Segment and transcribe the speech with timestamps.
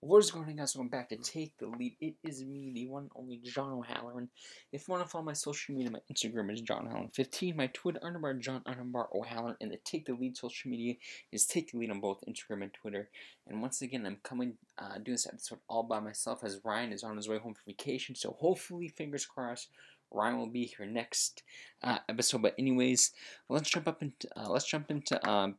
[0.00, 0.76] What is going on, guys?
[0.76, 1.96] Welcome back to Take the Lead.
[2.02, 4.28] It is me, the one and only John O'Halloran.
[4.70, 7.98] If you want to follow my social media, my Instagram is John O'Halloran15, my Twitter
[8.00, 10.96] underbar John underbar O'Halloran, and the Take the Lead social media
[11.32, 13.08] is Take the Lead on both Instagram and Twitter.
[13.48, 17.02] And once again, I'm coming, uh, doing this episode all by myself as Ryan is
[17.02, 18.14] on his way home from vacation.
[18.14, 19.70] So hopefully, fingers crossed,
[20.10, 21.42] Ryan will be here next
[21.82, 22.42] uh, episode.
[22.42, 23.12] But anyways,
[23.48, 25.56] let's jump up into uh, let's jump into um,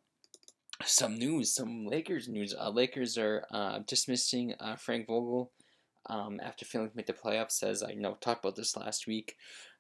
[0.86, 2.54] some news, some Lakers news.
[2.58, 5.52] Uh, Lakers are uh, dismissing uh, Frank Vogel
[6.08, 7.64] um, after failing to make the playoffs.
[7.64, 9.36] As I know talked about this last week,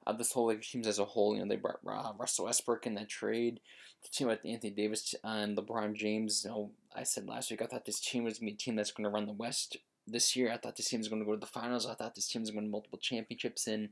[0.05, 2.87] uh, this whole Lakers team as a whole, you know, they brought uh, Russell Westbrook
[2.87, 3.59] in that trade.
[4.03, 6.43] The team with Anthony Davis and LeBron James.
[6.45, 8.75] You know, I said last week I thought this team was gonna be a team
[8.75, 10.51] that's going to run the West this year.
[10.51, 11.85] I thought this team was going to go to the finals.
[11.85, 13.89] I thought this team was going to multiple championships and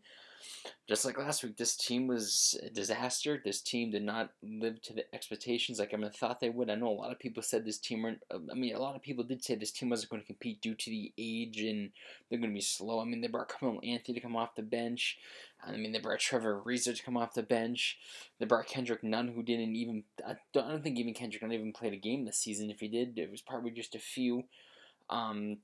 [0.88, 3.42] just like last week, this team was a disaster.
[3.44, 6.70] This team did not live to the expectations like I mean, thought they would.
[6.70, 8.22] I know a lot of people said this team weren't.
[8.32, 10.76] I mean, a lot of people did say this team wasn't going to compete due
[10.76, 11.92] to the age and
[12.30, 13.00] they're going to be slow.
[13.02, 15.18] I mean, they brought Carmelo Anthony to come off the bench.
[15.66, 17.98] I mean, they brought Trevor Ariza to come off the bench.
[18.40, 20.04] They brought Kendrick Nunn, who didn't even.
[20.26, 22.70] I don't, I don't think even Kendrick Nunn even played a game this season.
[22.70, 24.44] If he did, it was probably just a few.
[25.10, 25.58] Um,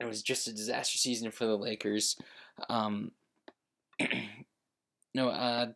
[0.00, 2.16] it was just a disaster season for the Lakers.
[2.68, 3.12] Um,
[5.14, 5.66] no, uh,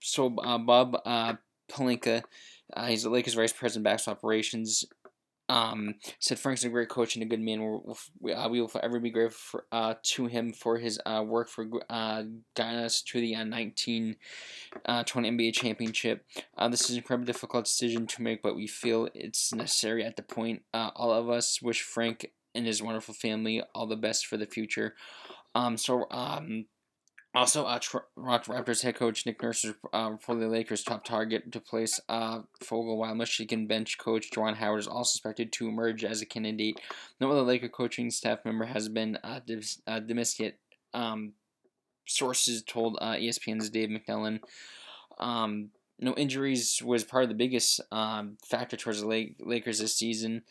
[0.00, 1.34] so uh, Rob uh,
[1.70, 2.22] Pelinka,
[2.72, 4.84] uh, he's the Lakers vice president of basketball operations.
[5.50, 7.60] Um, said Frank's a great coach and a good man.
[7.60, 11.24] We'll, we, uh, we will forever be grateful for, uh, to him for his uh,
[11.26, 12.22] work for uh,
[12.54, 14.14] guiding us to the uh, 19
[14.86, 16.24] uh, 20 NBA championship.
[16.56, 20.14] Uh, this is an incredibly difficult decision to make, but we feel it's necessary at
[20.14, 20.62] the point.
[20.72, 24.46] Uh, all of us wish Frank and his wonderful family all the best for the
[24.46, 24.94] future.
[25.54, 26.66] Um, so um,
[27.32, 27.78] also, uh,
[28.18, 32.40] Raptors head coach Nick Nurse is uh, for the Lakers' top target to place uh,
[32.64, 36.80] Vogel, while Michigan bench coach Juwan Howard is also expected to emerge as a candidate.
[37.20, 40.56] No other Laker coaching staff member has been uh, dis- uh, dismissed yet.
[40.92, 41.34] Um,
[42.04, 44.40] sources told uh, ESPN's Dave McMillan.
[45.20, 50.42] Um, no injuries was part of the biggest um, factor towards the Lakers this season.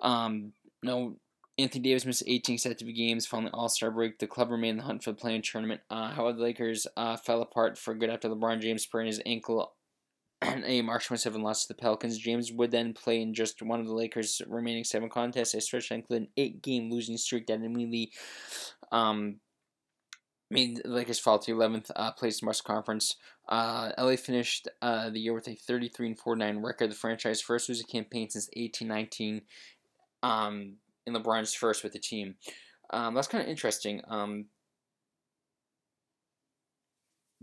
[0.00, 1.16] Um, no
[1.62, 4.18] Anthony Davis missed 18 consecutive games following the All Star break.
[4.18, 5.80] The club remained in the hunt for the play-in tournament.
[5.90, 9.74] Uh, however, the Lakers uh, fell apart for good after LeBron James sprained his ankle
[10.42, 12.18] and a March 27 loss to the Pelicans.
[12.18, 15.54] James would then play in just one of the Lakers' remaining seven contests.
[15.54, 18.12] A stretch that included an eight-game losing streak that immediately
[18.92, 19.36] um,
[20.50, 23.16] made the Lakers fall to 11th uh, place in the West Conference.
[23.48, 27.68] Uh, LA finished uh, the year with a 33 and 49 record, the franchise first
[27.68, 29.42] losing campaign since 1819.
[30.22, 32.36] Um, in LeBron's first with the team.
[32.92, 34.00] Um, that's kind of interesting.
[34.08, 34.46] Um,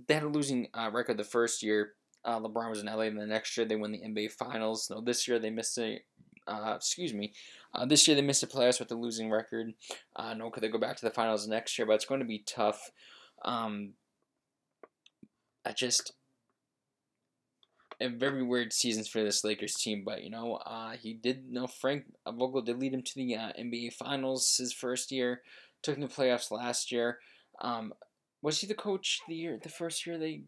[0.08, 1.94] they had a losing uh, record the first year.
[2.26, 4.90] Uh, LeBron was in LA, and the next year they won the NBA Finals.
[4.90, 6.00] No, this year they missed a.
[6.46, 7.34] Uh, excuse me.
[7.74, 9.74] Uh, this year they missed the playoffs with a losing record.
[10.16, 11.86] Uh, no, could they go back to the finals next year?
[11.86, 12.92] But it's going to be tough.
[13.44, 13.94] Um,
[15.66, 16.14] I just
[18.02, 21.46] very weird seasons for this Lakers team, but you know, uh, he did.
[21.48, 25.42] You know, Frank Vogel did lead him to the uh, NBA Finals his first year.
[25.82, 27.20] Took him to the playoffs last year.
[27.62, 27.94] Um,
[28.42, 30.44] was he the coach the year the first year they?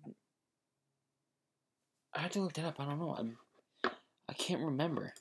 [2.14, 2.80] I had to look that up.
[2.80, 3.16] I don't know.
[3.18, 3.38] I'm.
[3.84, 5.14] I can't remember.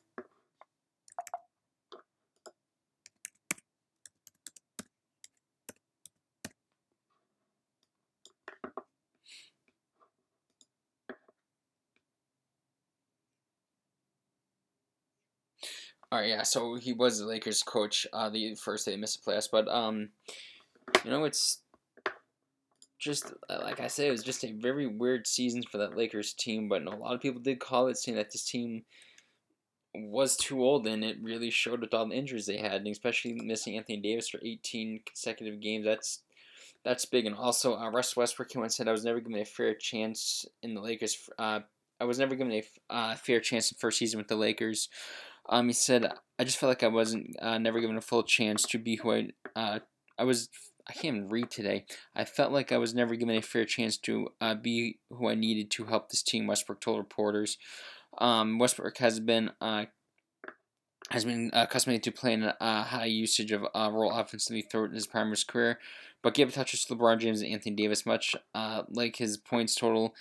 [16.19, 16.43] All right, yeah.
[16.43, 19.69] So he was the Lakers coach uh, the first day they missed the playoffs, but
[19.69, 20.09] um,
[21.05, 21.61] you know it's
[22.99, 26.33] just uh, like I said, it was just a very weird season for that Lakers
[26.33, 26.69] team.
[26.69, 28.83] But a lot of people did call it, saying that this team
[29.95, 33.35] was too old, and it really showed with all the injuries they had, and especially
[33.35, 35.85] missing Anthony Davis for 18 consecutive games.
[35.85, 36.23] That's
[36.85, 39.77] that's big, and also uh, Russ Westbrook and said I was never given a fair
[39.77, 41.31] chance in the Lakers.
[41.39, 41.61] Uh,
[42.01, 44.89] I was never given a uh, fair chance in first season with the Lakers.
[45.49, 48.63] Um, he said, "I just felt like I wasn't uh, never given a full chance
[48.65, 49.79] to be who I uh,
[50.19, 50.49] I was.
[50.89, 51.85] I can't even read today.
[52.17, 55.35] I felt like I was never given a fair chance to uh, be who I
[55.35, 57.59] needed to help this team." Westbrook told reporters.
[58.19, 59.87] Um, Westbrook has been uh,
[61.11, 65.07] has been uh, accustomed to playing a high usage of uh, role offensively throughout his
[65.07, 65.79] primary career,
[66.23, 70.15] but gave touches to LeBron James and Anthony Davis much uh, like his points total.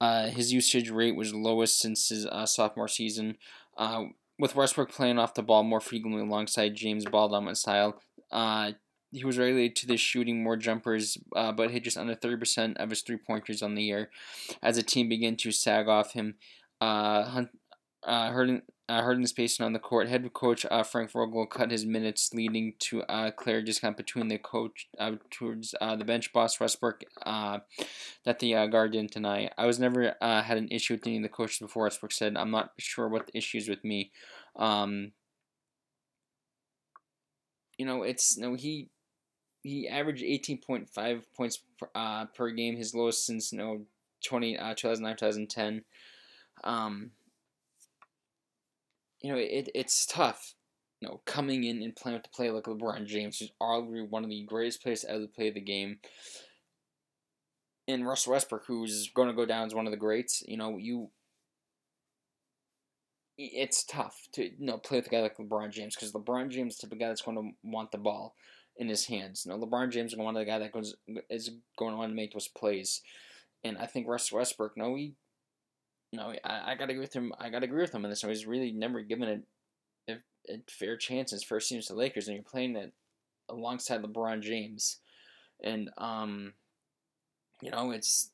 [0.00, 3.36] Uh, his usage rate was lowest since his uh, sophomore season.
[3.76, 4.04] Uh,
[4.42, 8.00] with Westbrook playing off the ball more frequently alongside James' ball dominant style,
[8.32, 8.72] uh,
[9.12, 12.90] he was relegated to the shooting more jumpers, uh, but hit just under 30% of
[12.90, 14.10] his three pointers on the year.
[14.60, 16.34] As the team began to sag off him,
[16.80, 17.50] uh, hunt,
[18.02, 18.62] uh, hurting,
[18.92, 20.06] uh, hurting the spacing on the court.
[20.06, 24.36] Head coach uh, Frank Vogel cut his minutes, leading to uh, clear discount between the
[24.36, 27.60] coach uh, towards uh, the bench boss Westbrook uh,
[28.24, 29.48] that the uh, guard didn't deny.
[29.56, 31.84] I was never uh, had an issue with any of the coaches before.
[31.84, 34.10] Westbrook said, "I'm not sure what the issue is with me."
[34.56, 35.12] Um,
[37.78, 38.90] you know, it's you no know, he
[39.62, 43.86] he averaged 18.5 points per, uh, per game, his lowest since you know
[44.22, 45.84] 20 uh, 2009 2010.
[46.62, 47.12] Um,
[49.22, 50.54] you know, it, it's tough,
[51.00, 54.24] you know, coming in and playing with the play like LeBron James, who's arguably one
[54.24, 55.98] of the greatest players ever to play the game.
[57.88, 60.76] And Russell Westbrook, who's going to go down as one of the greats, you know,
[60.76, 61.10] you.
[63.38, 66.74] It's tough to you know play with a guy like LeBron James because LeBron James
[66.74, 68.36] is the type of guy that's going to want the ball
[68.76, 69.44] in his hands.
[69.44, 70.94] You know, LeBron James is one of the guy that goes
[71.30, 73.00] is going on to make those plays,
[73.64, 75.14] and I think Russell Westbrook, no, he
[76.12, 77.32] no, I, I gotta agree with him.
[77.38, 78.22] I gotta agree with him on this.
[78.22, 79.42] He's really never given it
[80.08, 82.92] a, a, fair chance his first season to the Lakers, and you're playing it
[83.48, 84.98] alongside LeBron James,
[85.62, 86.52] and um,
[87.62, 88.30] you know it's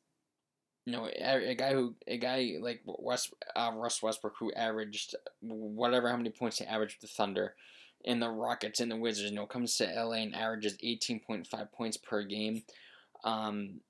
[0.87, 5.15] you know a, a guy who a guy like West uh, Russ Westbrook who averaged
[5.41, 7.55] whatever how many points he averaged with the Thunder.
[8.05, 11.97] and the Rockets and the Wizards, you know, comes to LA and averages 18.5 points
[11.97, 12.63] per game.
[13.23, 13.81] Um,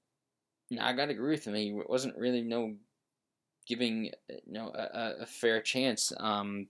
[0.71, 1.55] now I gotta agree with him.
[1.55, 2.75] He wasn't really no
[3.69, 6.13] giving you know a, a fair chance.
[6.19, 6.69] Um,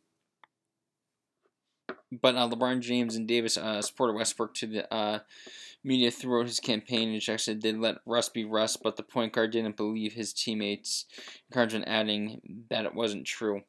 [2.11, 5.21] but uh, LeBron James and Davis uh, supported Westbrook to the uh,
[5.85, 9.53] media throughout his campaign, which actually did let Russ be Russ, but the point guard
[9.53, 11.05] didn't believe his teammates'
[11.51, 13.63] encouragement, adding that it wasn't true.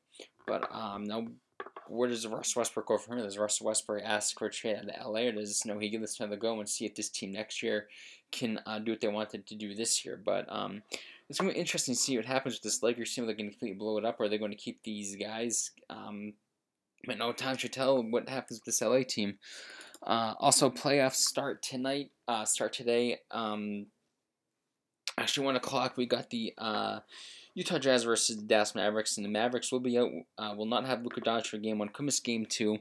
[0.48, 1.28] But um, now,
[1.88, 3.26] where does Russ Westbrook go from here?
[3.26, 5.90] Does Russ Westbrook ask for a trade out of LA, or does you know, he
[5.90, 7.88] give this another go and see if this team next year
[8.31, 10.20] can uh, do what they wanted to do this year?
[10.24, 10.84] But um,
[11.30, 13.24] it's going to be interesting to see what happens with this Lakers team.
[13.24, 15.16] Are they going to completely blow it up, or are they going to keep these
[15.16, 15.72] guys?
[15.90, 16.34] Um,
[17.06, 19.38] but no time should tell what happens with this LA team.
[20.02, 22.12] Uh, also, playoffs start tonight.
[22.28, 23.20] Uh, start today.
[23.31, 23.88] Um,
[25.18, 25.98] actually, one o'clock.
[25.98, 27.00] We got the uh,
[27.54, 30.10] Utah Jazz versus the Dallas Mavericks, and the Mavericks will be out.
[30.38, 31.90] Uh, will not have Luka Doncic for game one.
[32.00, 32.80] Miss game two.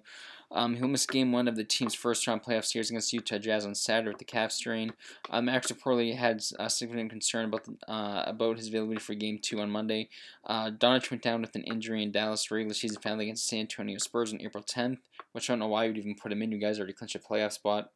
[0.50, 3.66] Um, he'll miss game one of the team's first round playoff series against Utah Jazz
[3.66, 4.92] on Saturday with the calf strain.
[5.30, 9.38] Um, Mavs reportedly had a significant concern about the, uh, about his availability for game
[9.40, 10.08] two on Monday.
[10.44, 13.60] Uh, Doncic went down with an injury in Dallas regular season finale against the San
[13.60, 14.98] Antonio Spurs on April 10th,
[15.32, 16.52] which I don't know why you would even put him in.
[16.52, 17.90] You guys already clinched a playoff spot.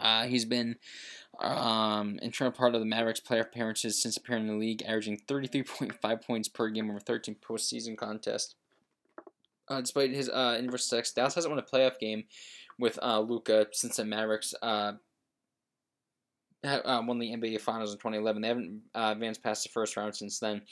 [0.00, 0.76] Uh, he's been
[1.40, 6.22] um, integral part of the Mavericks player appearances since appearing in the league, averaging 33.5
[6.24, 8.54] points per game over 13 postseason contests.
[9.68, 12.24] Uh, despite his uh, inverse sex, Dallas hasn't won a playoff game
[12.78, 14.92] with uh, Luka since the Mavericks uh,
[16.66, 18.42] uh, won the NBA Finals in 2011.
[18.42, 20.62] They haven't uh, advanced past the first round since then.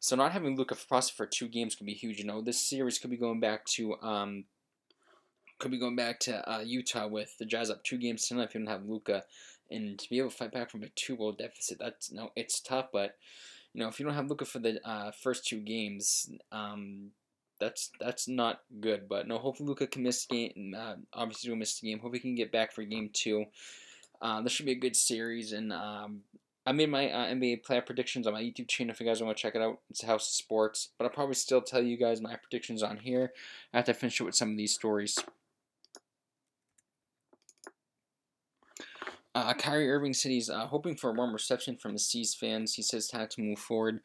[0.00, 2.18] So not having Luka possibly for two games could be huge.
[2.18, 4.44] You know, this series could be going back to um,
[5.58, 8.54] could be going back to uh, Utah with the Jazz up two games tonight if
[8.54, 9.24] you don't have Luka,
[9.70, 12.60] and to be able to fight back from a two goal deficit, that's no, it's
[12.60, 12.86] tough.
[12.92, 13.16] But
[13.72, 14.80] you know, if you don't have Luka for the
[15.22, 17.12] first two games, um,
[17.62, 19.08] that's that's not good.
[19.08, 20.74] But no, hopefully Luka can miss game.
[20.76, 22.00] Uh, obviously, will miss the game.
[22.00, 23.46] Hope he can get back for game two.
[24.20, 26.20] Uh, this should be a good series, and um,
[26.66, 28.92] I made my uh, NBA player predictions on my YouTube channel.
[28.92, 30.90] If you guys want to check it out, it's House of Sports.
[30.98, 33.32] But I'll probably still tell you guys my predictions on here
[33.72, 35.18] I finish it with some of these stories.
[39.34, 42.74] Uh, Kyrie Irving said he's uh, hoping for a warm reception from the C's fans.
[42.74, 44.00] He says time to move forward.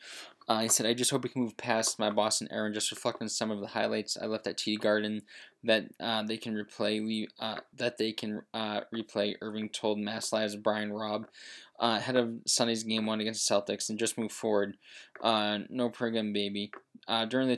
[0.48, 3.22] Uh, he said, I just hope we can move past my era and just reflect
[3.22, 5.24] on some of the highlights I left at TD Garden
[5.66, 7.06] that uh, they can replay.
[7.06, 9.36] We, Uh, that they can uh, replay.
[9.42, 11.28] Irving told Mass Live's Brian Robb
[11.78, 14.78] uh, ahead of Sunday's game one against the Celtics and just move forward.
[15.22, 16.72] Uh, no program, baby.
[17.28, 17.58] During the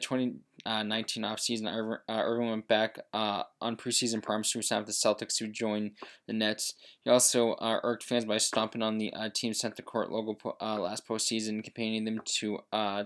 [0.60, 4.94] 2019 offseason, Irving, uh, Irving went back uh, on preseason promise to sign with the
[4.94, 5.92] Celtics, who joined
[6.28, 6.74] the Nets.
[7.04, 10.34] He also uh, irked fans by stomping on the uh, team sent to court logo
[10.34, 13.06] po- uh, last postseason, comparing them to uh,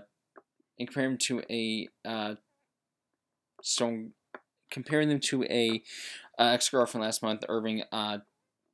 [0.78, 2.34] comparing them to a uh,
[3.62, 4.06] so
[4.70, 5.82] comparing them to a
[6.38, 7.44] uh, ex girlfriend last month.
[7.48, 8.18] Irving uh,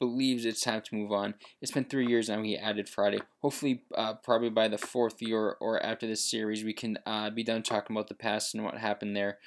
[0.01, 1.35] believes it's time to move on.
[1.61, 2.43] It's been three years now.
[2.43, 3.21] He added Friday.
[3.43, 7.45] Hopefully, uh, probably by the fourth year or after this series, we can uh, be
[7.45, 9.39] done talking about the past and what happened there.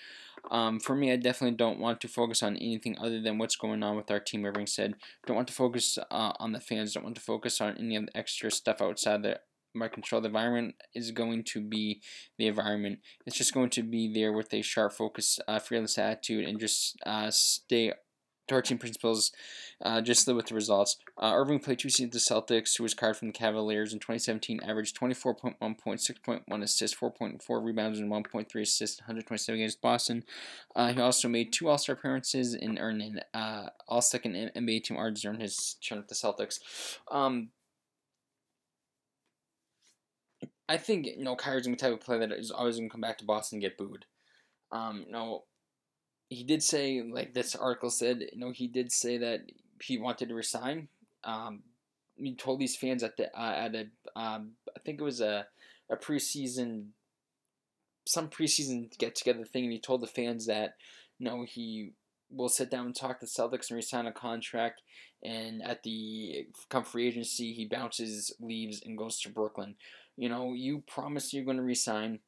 [0.52, 3.82] Um, for me, I definitely don't want to focus on anything other than what's going
[3.84, 4.46] on with our team.
[4.46, 4.96] Irving said,
[5.26, 6.94] "Don't want to focus uh, on the fans.
[6.94, 9.40] Don't want to focus on any of the extra stuff outside the
[9.74, 10.22] my control.
[10.22, 12.02] The environment is going to be
[12.38, 13.00] the environment.
[13.26, 16.98] It's just going to be there with a sharp focus, uh, fearless attitude, and just
[17.06, 17.94] uh, stay
[18.48, 19.32] to our team principles,
[19.82, 20.98] uh, just with the results.
[21.18, 24.00] Uh, Irving played two seasons with the Celtics, who was card from the Cavaliers in
[24.00, 30.24] 2017, averaged 24.1 points, 6.1 assists, 4.4 rebounds, and 1.3 assists, 127 against Boston.
[30.76, 34.84] Uh, he also made two All Star appearances and earned an uh, All Second NBA
[34.84, 36.60] Team honors during his turn with the Celtics.
[37.12, 37.50] Um,
[40.70, 43.02] I think you know Kyrie's the type of player that is always going to come
[43.02, 44.06] back to Boston and get booed.
[44.72, 45.44] Um, you know,
[46.34, 49.42] he did say, like this article said, you know, he did say that
[49.82, 50.88] he wanted to resign.
[51.24, 51.64] Um,
[52.16, 55.48] he told these fans at the uh, at a um, I think it was a
[55.90, 56.88] a preseason
[58.06, 60.76] some preseason get together thing, and he told the fans that
[61.20, 61.92] you know he
[62.30, 64.82] will sit down and talk to Celtics and resign a contract,
[65.24, 69.76] and at the come free agency he bounces, leaves, and goes to Brooklyn.
[70.18, 72.20] You know, you promised you're going to resign.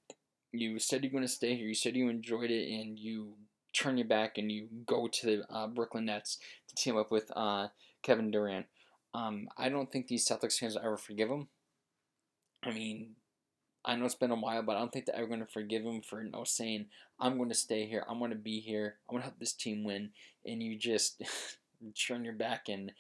[0.52, 1.68] You said you're going to stay here.
[1.68, 3.34] You said you enjoyed it, and you
[3.76, 7.32] turn your back and you go to the uh, Brooklyn Nets to team up with
[7.36, 7.68] uh,
[8.02, 8.66] Kevin Durant.
[9.14, 11.48] Um, I don't think these Celtics fans will ever forgive him.
[12.64, 13.16] I mean,
[13.84, 15.84] I know it's been a while, but I don't think they're ever going to forgive
[15.84, 16.88] him for you know, saying,
[17.20, 19.54] I'm going to stay here, I'm going to be here, I'm going to help this
[19.54, 20.10] team win,
[20.46, 21.22] and you just
[22.08, 22.92] turn your back and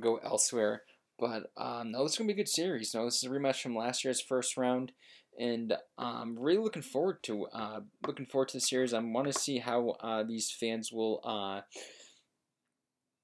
[0.00, 0.82] go elsewhere.
[1.18, 2.94] But um, no, this is going to be a good series.
[2.94, 4.92] No, this is a rematch from last year's first round
[5.38, 8.92] and I'm um, really looking forward to uh, looking forward to the series.
[8.92, 11.60] I want to see how uh, these fans will, uh,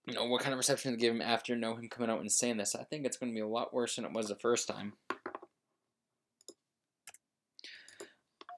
[0.07, 2.31] you know, what kind of reception they give him after know him coming out and
[2.31, 2.75] saying this.
[2.75, 4.95] I think it's going to be a lot worse than it was the first time.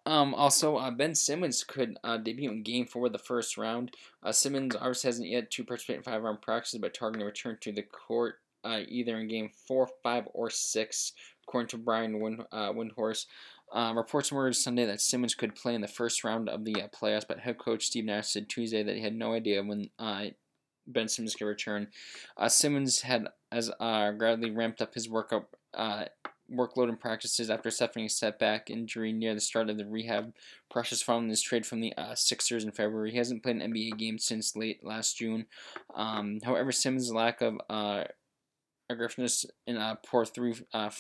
[0.05, 3.91] Um, also, uh, Ben Simmons could uh, debut in Game Four of the first round.
[4.23, 7.59] Uh, Simmons obviously hasn't yet to participate in five round practices, but targeting to return
[7.63, 8.37] to the court
[8.67, 11.13] uh, either in Game Four, Five, or Six
[11.47, 13.27] according to Brian Wind, uh, Windhorst.
[13.73, 16.89] Um, reports emerged Sunday that Simmons could play in the first round of the uh,
[16.89, 20.27] playoffs, but head coach Steve Nash said Tuesday that he had no idea when uh,
[20.87, 21.89] Ben Simmons could return.
[22.37, 26.05] Uh, Simmons had as uh, gradually ramped up his workup uh,
[26.53, 30.33] workload in practices after suffering a setback injury near the start of the rehab
[30.71, 33.11] process following his trade from the uh, Sixers in February.
[33.11, 35.47] He hasn't played an NBA game since late last June.
[35.95, 38.05] Um, however, Simmons' lack of uh,
[38.89, 40.91] aggressiveness in poor three uh,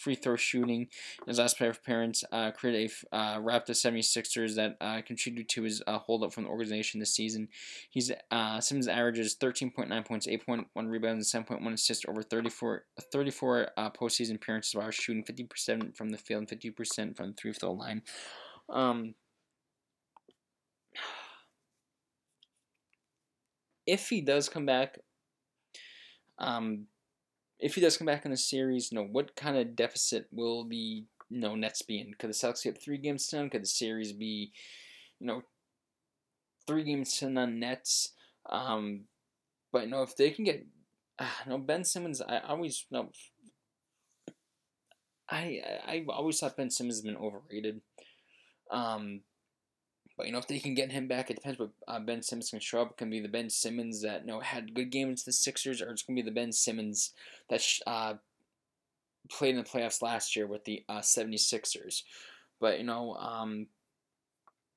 [0.00, 0.88] free throw shooting.
[1.26, 5.62] His last pair of parents uh, created a uh, Raptor 76ers that uh, contributed to
[5.62, 7.48] his uh, holdup from the organization this season.
[7.90, 13.90] He's uh, Simmons averages 13.9 points, 8.1 rebounds, and 7.1 assists over 34, 34 uh,
[13.90, 18.02] postseason appearances while shooting 50% from the field and 50% from the three throw line.
[18.68, 19.14] Um,
[23.86, 24.98] if he does come back,
[26.38, 26.86] um,
[27.60, 30.64] if he does come back in the series, you know, what kind of deficit will
[30.64, 32.14] the you know, Nets be in?
[32.14, 33.50] Could the Celtics get three games to none?
[33.50, 34.52] Could the series be,
[35.20, 35.42] you know,
[36.66, 38.12] three games to none Nets?
[38.48, 39.02] Um,
[39.72, 40.66] but you know, if they can get,
[41.18, 43.10] uh, you know, Ben Simmons, I always you know,
[45.30, 47.80] I I've always thought Ben Simmons has been overrated.
[48.70, 49.20] Um,
[50.20, 52.50] but you know, if they can get him back, it depends what uh, Ben Simmons
[52.50, 52.90] can show up.
[52.90, 55.88] It can be the Ben Simmons that you know had good games the Sixers, or
[55.88, 57.14] it's gonna be the Ben Simmons
[57.48, 58.14] that uh,
[59.30, 62.02] played in the playoffs last year with the uh, 76ers.
[62.60, 63.68] But you know, um,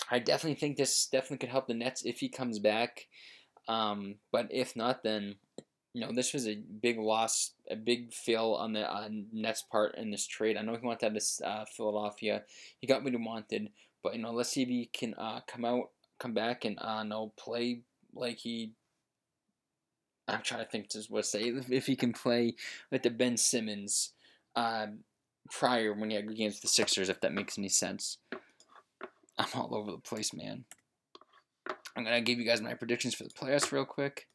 [0.10, 3.08] I definitely think this definitely could help the Nets if he comes back.
[3.68, 5.36] Um, but if not, then
[5.94, 9.96] you know this was a big loss, a big fail on the uh, Nets part
[9.98, 10.56] in this trade.
[10.56, 12.44] I know he wanted to have uh, Philadelphia.
[12.80, 13.72] He got what he wanted,
[14.04, 17.04] but you know, let's see if he can uh, come out, come back, and uh,
[17.04, 17.82] no play
[18.14, 18.74] like he.
[20.28, 22.56] I'm trying to think to what say if he can play
[22.92, 24.14] like the Ben Simmons
[24.56, 24.88] uh,
[25.50, 28.18] prior when he had games with the Sixers, if that makes any sense.
[29.38, 30.66] I'm all over the place, man.
[31.96, 34.28] I'm gonna give you guys my predictions for the playoffs real quick.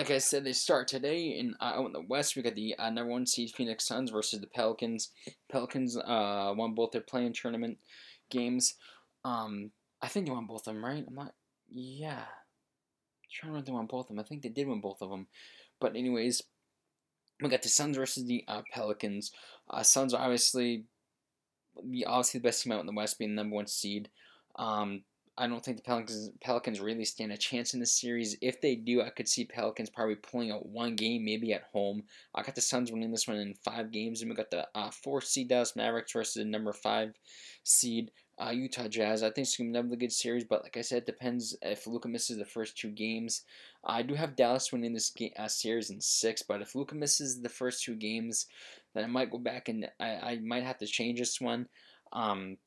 [0.00, 2.34] Like I said, they start today in uh, out in the West.
[2.34, 5.10] We got the uh, number one seed Phoenix Suns versus the Pelicans.
[5.52, 7.76] Pelicans uh, won both their playing tournament
[8.30, 8.76] games.
[9.26, 11.04] Um, I think they won both of them, right?
[11.06, 11.34] I'm not.
[11.68, 14.20] Yeah, I'm trying to remember they won both of them.
[14.20, 15.26] I think they did win both of them.
[15.82, 16.44] But anyways,
[17.42, 19.32] we got the Suns versus the uh, Pelicans.
[19.68, 20.84] Uh, Suns are obviously,
[22.06, 24.08] obviously the best team out in the West, being the number one seed.
[24.56, 25.02] Um,
[25.40, 28.36] I don't think the Pelicans Pelicans really stand a chance in this series.
[28.42, 32.02] If they do, I could see Pelicans probably pulling out one game, maybe at home.
[32.34, 34.90] I got the Suns winning this one in five games, and we got the uh,
[34.90, 37.14] four seed Dallas Mavericks versus the number five
[37.64, 39.22] seed uh, Utah Jazz.
[39.22, 41.86] I think it's gonna be another good series, but like I said, it depends if
[41.86, 43.44] Luka misses the first two games.
[43.82, 47.40] I do have Dallas winning this game, uh, series in six, but if Luka misses
[47.40, 48.44] the first two games,
[48.92, 51.66] then I might go back and I, I might have to change this one.
[52.12, 52.58] Um,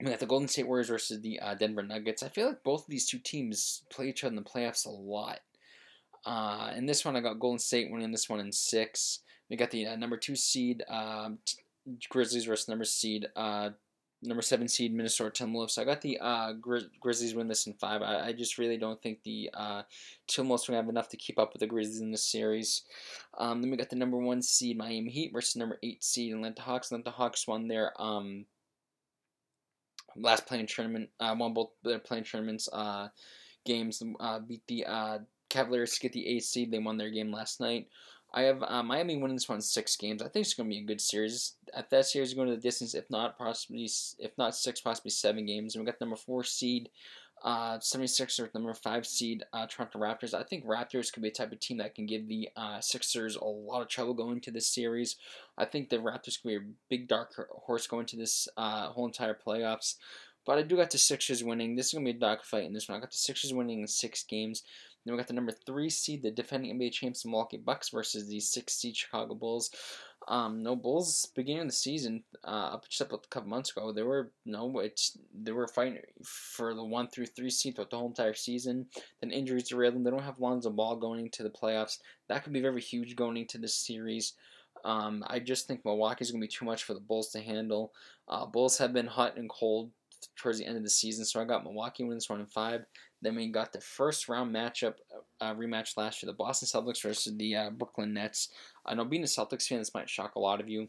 [0.00, 2.22] we got the Golden State Warriors versus the uh, Denver Nuggets.
[2.22, 4.90] I feel like both of these two teams play each other in the playoffs a
[4.90, 5.40] lot.
[6.26, 9.20] Uh, in this one, I got Golden State winning this one in six.
[9.48, 11.38] We got the uh, number two seed um,
[12.08, 13.70] Grizzlies versus number seed uh,
[14.24, 15.78] number seven seed Minnesota Timberwolves.
[15.78, 18.02] I got the uh, Grizz- Grizzlies win this in five.
[18.02, 19.82] I, I just really don't think the uh,
[20.28, 22.82] Timberwolves will have enough to keep up with the Grizzlies in this series.
[23.38, 26.62] Um, then we got the number one seed Miami Heat versus number eight seed Atlanta
[26.62, 26.90] Hawks.
[26.90, 28.46] Atlanta Hawks won their um,
[30.16, 31.10] last playing tournament.
[31.20, 33.08] Uh, won both their playing tournaments uh,
[33.64, 34.02] games.
[34.20, 35.18] Uh, beat the uh,
[35.50, 36.70] Cavaliers to get the eighth seed.
[36.70, 37.88] They won their game last night.
[38.36, 40.20] I have uh, Miami winning this one six games.
[40.20, 41.54] I think it's going to be a good series.
[41.72, 45.46] At that series, going to the distance, if not possibly, if not six, possibly seven
[45.46, 45.74] games.
[45.74, 46.88] And we got number four seed,
[47.44, 50.32] uh, 76ers, number five seed, uh, Toronto Raptors.
[50.32, 53.36] I think Raptors could be a type of team that can give the uh, Sixers
[53.36, 55.16] a lot of trouble going to this series.
[55.58, 59.06] I think the Raptors could be a big dark horse going to this uh, whole
[59.06, 59.96] entire playoffs.
[60.46, 61.76] But I do got the Sixers winning.
[61.76, 62.96] This is going to be a dog fight in this one.
[62.96, 64.62] I got the Sixers winning in six games.
[65.04, 68.40] Then we got the number three seed, the defending NBA champs, Milwaukee Bucks, versus the
[68.40, 69.70] six seed Chicago Bulls.
[70.26, 74.02] Um, no Bulls beginning the season, uh, up just up a couple months ago, they
[74.02, 78.08] were no, it's they were fighting for the one through three seed throughout the whole
[78.08, 78.86] entire season.
[79.20, 80.04] Then injuries derailed them.
[80.04, 81.98] They don't have Lonzo Ball going into the playoffs.
[82.28, 84.32] That could be very huge going into this series.
[84.84, 87.92] Um, I just think Milwaukee's going to be too much for the Bulls to handle.
[88.28, 89.90] Uh, Bulls have been hot and cold
[90.36, 92.84] towards the end of the season, so I got Milwaukee wins one and five.
[93.22, 94.94] Then we got the first round matchup
[95.40, 98.50] uh, rematch last year, the Boston Celtics versus the uh, Brooklyn Nets.
[98.84, 100.88] I know being a Celtics fan, this might shock a lot of you,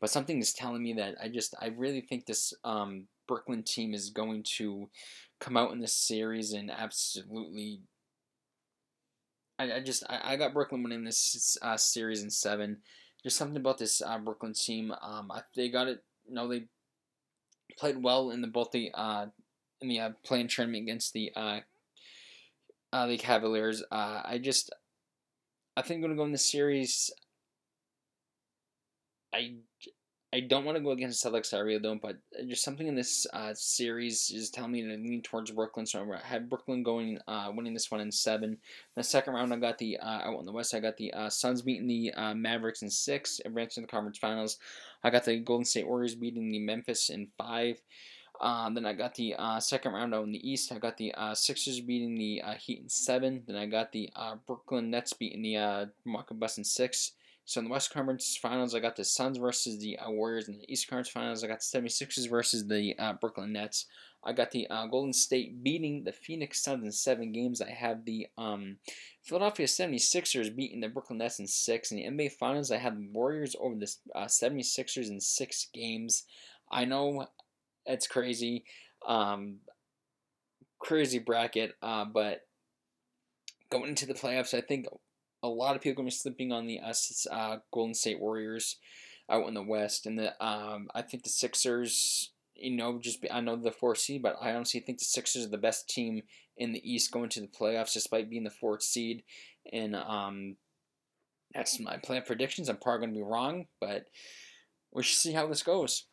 [0.00, 3.94] but something is telling me that I just I really think this um, Brooklyn team
[3.94, 4.88] is going to
[5.40, 7.80] come out in this series and absolutely.
[9.58, 12.78] I, I just I, I got Brooklyn winning this uh, series in seven.
[13.24, 14.92] Just something about this uh, Brooklyn team.
[15.02, 16.04] Um, I, they got it.
[16.28, 16.64] You know they
[17.76, 19.26] played well in the both the uh,
[19.80, 21.60] in the uh, playing tournament against the uh,
[22.92, 23.82] uh, the Cavaliers.
[23.90, 24.72] Uh, I just
[25.76, 27.10] I think I'm gonna go in the series.
[29.34, 29.56] I
[30.30, 31.54] I don't want to go against Celtics.
[31.54, 35.22] I really don't, but just something in this uh, series is telling me to lean
[35.22, 35.86] towards Brooklyn.
[35.86, 38.50] So I have Brooklyn going, uh, winning this one in seven.
[38.50, 38.58] In
[38.94, 40.74] the second round, I got the uh, out in the West.
[40.74, 44.18] I got the uh, Suns beating the uh, Mavericks in six, advancing to the conference
[44.18, 44.58] finals.
[45.02, 47.80] I got the Golden State Warriors beating the Memphis in five.
[48.40, 50.70] Uh, then I got the uh, second round out in the East.
[50.72, 53.42] I got the uh, Sixers beating the uh, Heat in seven.
[53.46, 57.12] Then I got the uh, Brooklyn Nets beating the uh, Milwaukee Bucks in six.
[57.48, 60.48] So in the West Conference Finals, I got the Suns versus the uh, Warriors.
[60.48, 63.86] In the East Conference Finals, I got the 76ers versus the uh, Brooklyn Nets.
[64.22, 67.62] I got the uh, Golden State beating the Phoenix Suns in seven games.
[67.62, 68.76] I have the um,
[69.22, 71.90] Philadelphia 76ers beating the Brooklyn Nets in six.
[71.90, 76.24] In the NBA Finals, I have the Warriors over the uh, 76ers in six games.
[76.70, 77.28] I know
[77.86, 78.64] it's crazy.
[79.06, 79.60] Um,
[80.78, 82.42] crazy bracket, uh, but
[83.70, 84.86] going into the playoffs, I think
[85.42, 88.20] a lot of people are going to be slipping on the us uh, Golden State
[88.20, 88.76] Warriors
[89.30, 92.32] out in the West, and the um, I think the Sixers.
[92.60, 95.46] You know, just be, I know the fourth seed, but I honestly think the Sixers
[95.46, 96.22] are the best team
[96.56, 99.22] in the East going to the playoffs, despite being the fourth seed.
[99.72, 100.56] And um,
[101.54, 102.68] that's my plan predictions.
[102.68, 104.06] I'm probably going to be wrong, but
[104.92, 106.06] we should see how this goes.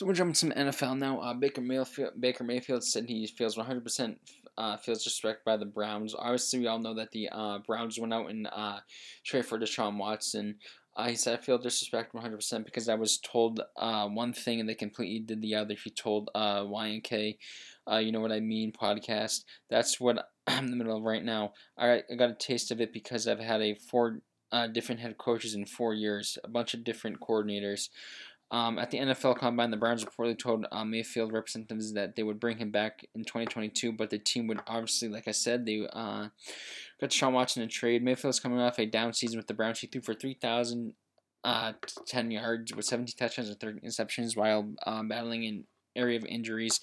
[0.00, 1.20] So we're jumping to some NFL now.
[1.20, 4.16] Uh, Baker Mayfield, Baker Mayfield said he feels 100%
[4.56, 6.14] uh, feels disrespected by the Browns.
[6.18, 8.78] Obviously, we all know that the uh, Browns went out and uh,
[9.24, 10.54] traded for Deshaun Watson.
[10.96, 14.66] Uh, he said, I feel disrespected 100% because I was told uh, one thing and
[14.66, 15.74] they completely did the other.
[15.74, 17.36] He told uh, YNK,
[17.92, 19.44] uh, you know what I mean, podcast.
[19.68, 21.52] That's what I'm in the middle of right now.
[21.76, 25.16] I, I got a taste of it because I've had a four uh, different head
[25.18, 27.88] coaches in four years, a bunch of different coordinators.
[28.50, 32.40] Um, at the NFL Combine, the Browns reportedly told uh, Mayfield representatives that they would
[32.40, 36.28] bring him back in 2022, but the team would obviously, like I said, they uh,
[37.00, 38.02] got Sean Watson in trade.
[38.02, 39.78] Mayfield's coming off a down season with the Browns.
[39.78, 40.94] He threw for 3,010
[41.44, 41.72] uh,
[42.28, 46.80] yards with 17 touchdowns and 30 interceptions while uh, battling an area of injuries.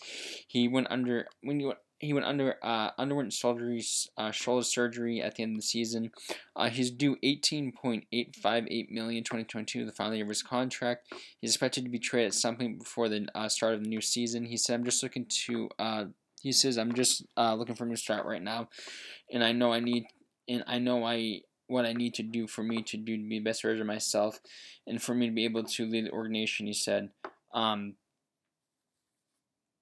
[0.47, 3.83] He went under when you he went under uh, underwent surgery,
[4.17, 6.11] uh, shoulder surgery at the end of the season.
[6.55, 11.11] Uh, he's due 18.858 million 2022, the final year of his contract.
[11.39, 14.01] He's expected to be traded at some point before the uh, start of the new
[14.01, 14.45] season.
[14.45, 16.05] He said, "I'm just looking to." Uh,
[16.41, 18.69] he says, "I'm just uh, looking for a new start right now,
[19.31, 20.05] and I know I need,
[20.47, 23.39] and I know I." What I need to do for me to do to be
[23.39, 24.39] the best version of myself,
[24.87, 27.09] and for me to be able to lead the organization, he said.
[27.53, 27.95] Um,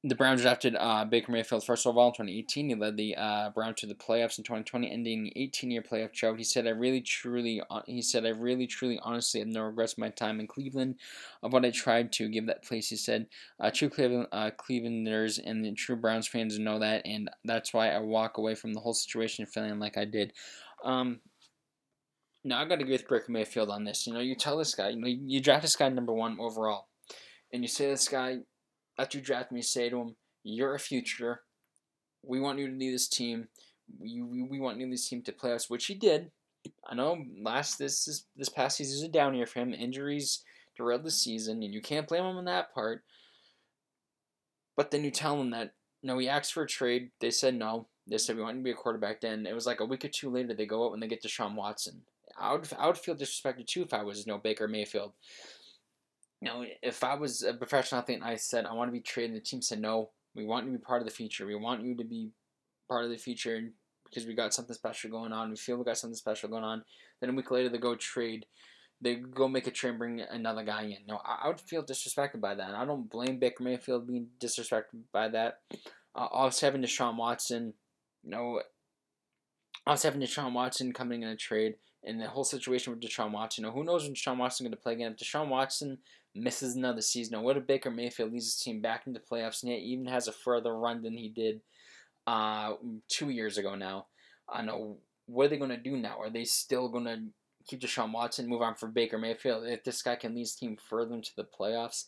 [0.08, 2.70] the Browns drafted uh, Baker Mayfield first overall in 2018.
[2.70, 6.38] He led the uh, Browns to the playoffs in 2020, ending the 18-year playoff drought.
[6.38, 9.98] He said, "I really, truly," uh, he said, "I really, truly, honestly have no regrets
[9.98, 10.98] my time in Cleveland,
[11.42, 13.26] of what I tried to give that place." He said,
[13.60, 17.90] uh, "True Cleveland, uh, Clevelanders and the true Browns fans know that, and that's why
[17.90, 20.34] I walk away from the whole situation feeling like I did."
[20.84, 21.22] Um,
[22.44, 24.06] now I got to agree with Baker Mayfield on this.
[24.06, 26.90] You know, you tell this guy, you know, you draft this guy number one overall,
[27.52, 28.42] and you say this guy
[28.98, 31.42] after you draft me, say to him, "You're a future.
[32.24, 33.48] We want you to lead this team.
[34.00, 36.32] We, we, we want you to lead this team to playoffs," which he did.
[36.88, 39.74] I know last this is this past season is a down year for him.
[39.74, 40.44] Injuries
[40.76, 43.04] derailed the season, and you can't blame him on that part.
[44.76, 47.10] But then you tell him that no, he asked for a trade.
[47.20, 47.88] They said no.
[48.08, 49.22] They said we want you to be a quarterback.
[49.22, 51.24] Then it was like a week or two later they go out and they get
[51.24, 52.02] Deshaun Watson.
[52.38, 55.14] I would I would feel disrespected too if I was you know Baker Mayfield
[56.46, 59.00] you know, if I was a professional athlete and I said I want to be
[59.00, 61.46] traded, the team said no, we want you to be part of the future.
[61.48, 62.30] We want you to be
[62.88, 63.60] part of the future
[64.06, 65.50] because we got something special going on.
[65.50, 66.84] We feel we got something special going on.
[67.20, 68.46] Then a week later, they go trade.
[69.02, 70.98] They go make a trade bring another guy in.
[71.08, 72.76] No, I, would feel disrespected by that.
[72.76, 75.62] I don't blame Baker Mayfield being disrespected by that.
[76.16, 77.74] Uh, also having Deshaun Watson,
[78.24, 78.62] you know,
[79.86, 83.64] also having Deshaun Watson coming in a trade and the whole situation with Deshaun Watson.
[83.64, 85.12] You know, who knows when Deshaun Watson going to play again?
[85.12, 85.98] If Deshaun Watson
[86.36, 87.42] misses another season.
[87.42, 90.34] What if Baker Mayfield leads his team back into playoffs and he even has a
[90.34, 91.62] further run than he did
[92.28, 92.74] uh,
[93.08, 94.08] two years ago now?
[94.50, 94.98] I know.
[95.28, 96.20] What are they going to do now?
[96.20, 97.20] Are they still going to
[97.68, 99.66] keep Deshaun Watson, move on for Baker Mayfield?
[99.66, 102.06] If this guy can lead his team further into the playoffs,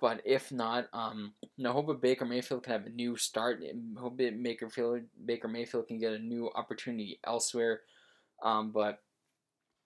[0.00, 3.62] but if not, um, no hope Baker Mayfield can have a new start.
[3.96, 7.82] Hope Baker Mayfield Baker Mayfield can get a new opportunity elsewhere.
[8.42, 9.00] Um, but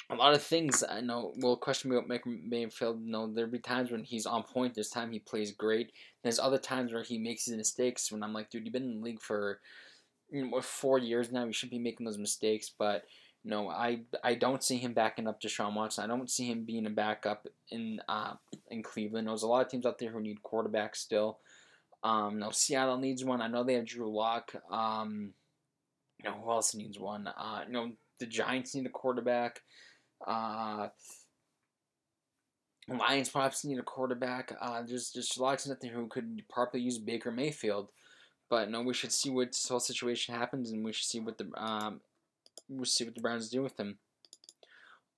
[0.09, 3.03] a lot of things I know will question me about Baker Mayfield.
[3.05, 4.75] You know, there'll be times when he's on point.
[4.75, 5.92] There's time he plays great.
[6.23, 8.12] There's other times where he makes his mistakes.
[8.12, 9.61] When I'm like, dude, you've been in the league for
[10.31, 11.45] you know, four years now.
[11.45, 12.71] You should be making those mistakes.
[12.77, 13.05] But
[13.42, 16.05] you know, I I don't see him backing up Deshaun Watson.
[16.05, 18.35] I don't see him being a backup in uh,
[18.71, 19.27] in Cleveland.
[19.27, 21.38] There's a lot of teams out there who need quarterbacks still.
[22.05, 23.40] Um, no, Seattle needs one.
[23.42, 24.53] I know they have Drew Lock.
[24.71, 25.33] Um,
[26.23, 27.27] you know, who else needs one?
[27.27, 29.62] Uh, you know, the Giants need a quarterback.
[30.24, 30.88] Uh,
[32.88, 34.57] Lions perhaps need a quarterback.
[34.61, 37.88] Uh, there's just lots of nothing who could probably use Baker Mayfield,
[38.48, 41.37] but no, we should see what this whole situation happens, and we should see what
[41.37, 42.00] the um,
[42.68, 43.98] we'll see what the Browns do with him.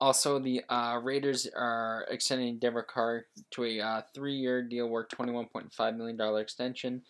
[0.00, 5.96] Also, the uh, Raiders are extending Derek Carr to a uh, three-year deal worth $21.5
[5.96, 7.02] million extension.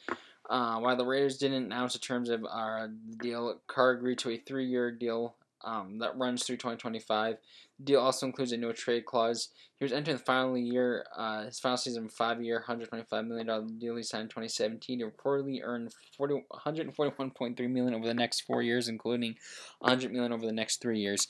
[0.48, 4.30] Uh, while the Raiders didn't announce the terms of uh, the deal, Carr agreed to
[4.30, 7.36] a three-year deal um, that runs through 2025.
[7.78, 9.48] The deal also includes a no trade clause.
[9.76, 13.96] He was entering the final year, uh, his final season, five year, $125 million deal
[13.96, 14.98] he signed in 2017.
[14.98, 19.36] He reportedly earned 40, $141.3 million over the next four years, including
[19.80, 21.28] 100 million over the next three years.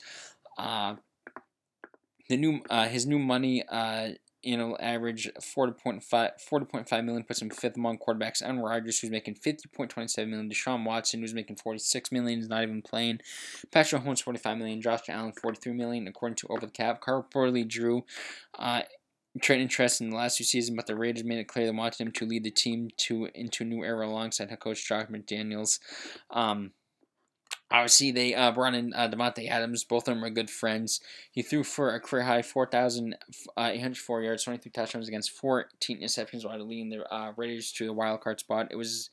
[0.57, 0.95] Uh,
[2.27, 4.09] the new uh, his new money uh,
[4.41, 8.41] you know, average 40.5, 40.5 million, puts him fifth among quarterbacks.
[8.41, 10.49] Aaron Rodgers, who's making 50.27 million.
[10.49, 13.19] Deshaun Watson, who's making 46 million, is not even playing.
[13.71, 14.81] Patrick Mahomes, 45 million.
[14.81, 17.03] Josh Allen, 43 million, according to Over the Cap.
[17.03, 18.05] Reportedly drew
[18.57, 18.83] uh,
[19.41, 21.99] trade interest in the last two seasons, but the Raiders made it clear they wanted
[21.99, 25.79] him to lead the team to into a new era alongside head coach Josh McDaniels.
[26.31, 26.71] Um,
[27.71, 29.83] Obviously, they uh, brought in uh, Davante Adams.
[29.83, 31.01] Both of them are good friends.
[31.31, 36.57] He threw for a career high 4,804 uh, yards, 23 touchdowns against 14 interceptions while
[36.65, 38.69] leading the uh, Raiders to the wild card spot.
[38.71, 39.11] It was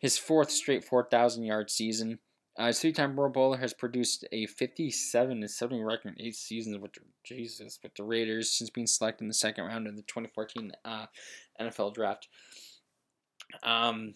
[0.00, 2.18] his fourth straight 4,000 yard season.
[2.58, 6.78] Uh, his three-time Pro Bowler has produced a 57 and 70 record in eight seasons
[6.78, 10.02] with the, Jesus with the Raiders since being selected in the second round of the
[10.02, 11.06] 2014 uh,
[11.58, 12.28] NFL Draft.
[13.62, 14.14] Um,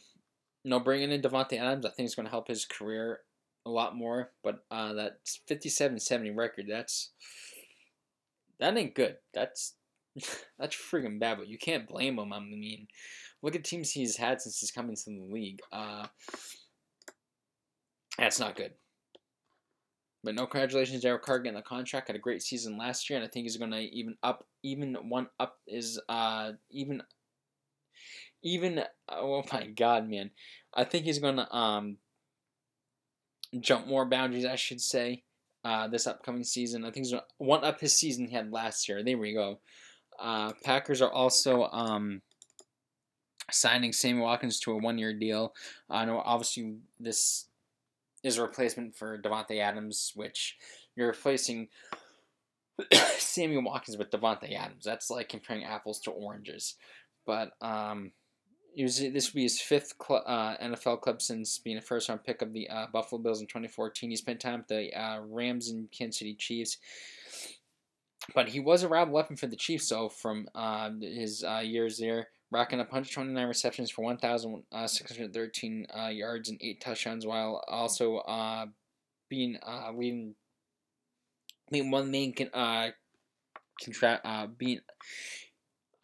[0.85, 3.21] bringing in Davante Adams, I think is going to help his career
[3.67, 5.19] a lot more, but uh, that
[5.51, 7.11] 57-70 record, that's
[8.61, 9.17] that ain't good.
[9.35, 9.75] That's
[10.59, 12.33] that's freaking bad, but you can't blame him.
[12.33, 12.87] I mean,
[13.43, 15.61] look at teams he's had since he's come into the league.
[15.73, 16.07] Uh,
[18.17, 18.73] that's not good.
[20.23, 22.07] But no congratulations, Derek Carr getting the contract.
[22.07, 25.29] Had a great season last year, and I think he's gonna even up, even one
[25.39, 27.03] up is uh even
[28.43, 30.31] even oh my god, man,
[30.73, 31.99] I think he's gonna um
[33.61, 35.23] jump more boundaries, I should say,
[35.65, 36.85] uh, this upcoming season.
[36.85, 37.07] I think
[37.39, 39.03] one up his season he had last year.
[39.03, 39.61] There we go.
[40.19, 42.23] Uh, Packers are also um,
[43.51, 45.55] signing Sammy Watkins to a one-year deal.
[45.91, 47.47] I know obviously this
[48.23, 50.57] is a replacement for Davante Adams, which
[50.97, 51.69] you're replacing
[53.19, 54.85] Sammy Watkins with Davante Adams.
[54.85, 56.77] That's like comparing apples to oranges.
[57.27, 58.13] But um,
[58.83, 62.25] Was, this would be his fifth cl- uh, NFL club since being a first round
[62.25, 64.11] pick of the uh, Buffalo Bills in 2014.
[64.11, 66.77] He spent time with the uh, Rams and Kansas City Chiefs.
[68.35, 71.99] But he was a reliable weapon for the Chiefs, though, from uh, his uh, years
[71.99, 78.23] there, racking up 129 receptions for 1,613 uh, yards and eight touchdowns, while also
[79.31, 79.57] being
[79.95, 80.35] leading,
[81.71, 82.93] being one main con-
[83.83, 84.81] contra- uh, being.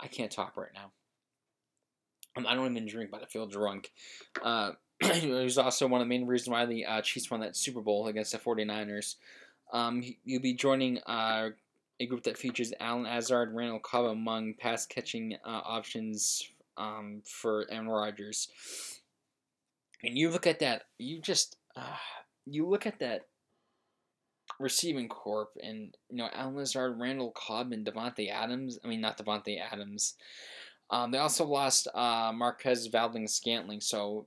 [0.00, 0.92] I can't talk right now.
[2.36, 3.92] Um, I don't even drink, but I feel drunk.
[4.42, 7.56] Uh, he was also one of the main reasons why the uh, Chiefs won that
[7.56, 9.16] Super Bowl against the 49ers.
[9.72, 11.50] Um, you'll be joining uh,
[12.00, 16.42] a group that features Allen Lazard, Randall Cobb among pass catching uh, options
[16.76, 18.48] um, for Aaron Rodgers.
[20.02, 21.96] And you look at that, you just uh,
[22.44, 23.26] you look at that
[24.58, 28.78] receiving corp, and you know Allen Lazard, Randall Cobb, and Davante Adams.
[28.84, 30.14] I mean, not Davante Adams.
[30.92, 34.26] Um, they also lost uh, Marquez Valdes-Scantling, so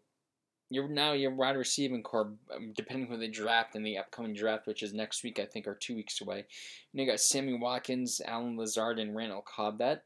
[0.71, 4.65] you're now your wide receiving core, um, depending who they draft in the upcoming draft,
[4.65, 6.39] which is next week, I think, or two weeks away.
[6.39, 9.77] And you got Sammy Watkins, Allen Lazard, and Randall Cobb.
[9.77, 10.05] That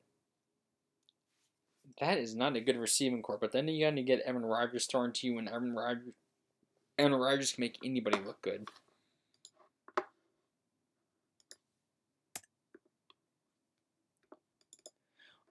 [2.01, 3.37] that is not a good receiving core.
[3.39, 6.13] But then you got to get Aaron Rodgers thrown to you, and Aaron Rodgers,
[6.97, 8.67] Aaron Rodgers can make anybody look good.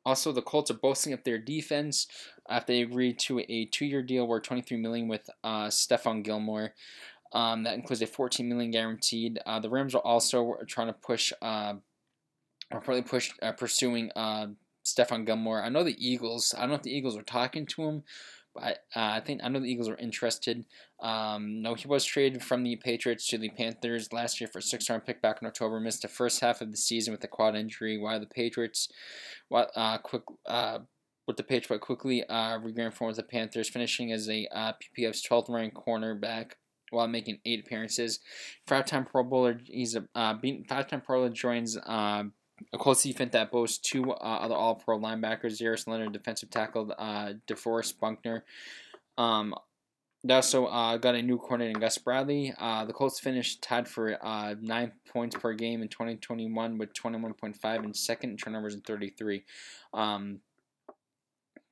[0.09, 2.07] Also, the Colts are boasting up their defense
[2.49, 6.73] after they agreed to a two-year deal worth 23 million with uh, Stephon Gilmore.
[7.35, 9.39] Um, that includes a 14 million guaranteed.
[9.45, 11.75] Uh, the Rams are also trying to push, uh,
[12.71, 14.47] are probably push uh, pursuing uh,
[14.83, 15.63] Stephon Gilmore.
[15.63, 16.55] I know the Eagles.
[16.57, 18.03] I don't know if the Eagles are talking to him,
[18.59, 20.65] but uh, I think I know the Eagles are interested.
[21.01, 24.63] Um, no, he was traded from the Patriots to the Panthers last year for a
[24.63, 25.81] six-round pick back in October.
[25.81, 27.99] Missed the first half of the season with a quad injury.
[27.99, 28.89] While the Patriots,
[29.49, 30.81] while uh, quick uh,
[31.27, 35.27] with the Patriots quickly uh, regained form with the Panthers, finishing as a uh, PFF's
[35.27, 36.53] 12th ranked cornerback
[36.91, 38.21] while making eight appearances.
[38.67, 40.35] Five-time Pro Bowler, he's a uh,
[40.69, 41.77] five-time Pro Bowler joins.
[41.77, 42.25] Uh,
[42.73, 46.93] a close defense that boasts two uh, other All Pro linebackers, Darius Leonard, defensive tackle
[46.99, 48.45] uh, DeForest Buckner.
[49.17, 49.55] Um,
[50.25, 52.53] they also uh, got a new coordinator in Gus Bradley.
[52.59, 57.85] Uh, the Colts finished tied for uh, nine points per game in 2021 with 21.5
[57.85, 59.45] and second turnovers in 33.
[59.95, 60.41] Um,